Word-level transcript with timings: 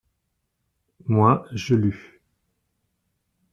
Moi, 1.05 1.45
je 1.53 1.75
lus. 1.75 2.19